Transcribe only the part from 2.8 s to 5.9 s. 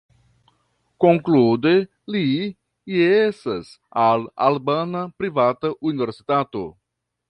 jesas al albana privata